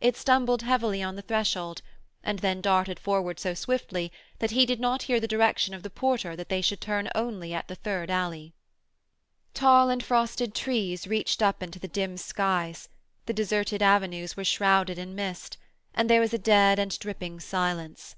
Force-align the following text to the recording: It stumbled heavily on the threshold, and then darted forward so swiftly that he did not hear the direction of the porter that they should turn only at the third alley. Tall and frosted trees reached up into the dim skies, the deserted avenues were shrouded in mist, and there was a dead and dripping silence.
It 0.00 0.16
stumbled 0.16 0.62
heavily 0.62 1.02
on 1.02 1.16
the 1.16 1.22
threshold, 1.22 1.82
and 2.22 2.38
then 2.38 2.60
darted 2.60 3.00
forward 3.00 3.40
so 3.40 3.52
swiftly 3.52 4.12
that 4.38 4.52
he 4.52 4.64
did 4.64 4.78
not 4.78 5.02
hear 5.10 5.18
the 5.18 5.26
direction 5.26 5.74
of 5.74 5.82
the 5.82 5.90
porter 5.90 6.36
that 6.36 6.48
they 6.48 6.60
should 6.62 6.80
turn 6.80 7.08
only 7.16 7.52
at 7.52 7.66
the 7.66 7.74
third 7.74 8.08
alley. 8.08 8.54
Tall 9.54 9.90
and 9.90 10.04
frosted 10.04 10.54
trees 10.54 11.08
reached 11.08 11.42
up 11.42 11.64
into 11.64 11.80
the 11.80 11.88
dim 11.88 12.16
skies, 12.16 12.88
the 13.24 13.32
deserted 13.32 13.82
avenues 13.82 14.36
were 14.36 14.44
shrouded 14.44 14.98
in 15.00 15.16
mist, 15.16 15.56
and 15.94 16.08
there 16.08 16.20
was 16.20 16.32
a 16.32 16.38
dead 16.38 16.78
and 16.78 16.96
dripping 17.00 17.40
silence. 17.40 18.14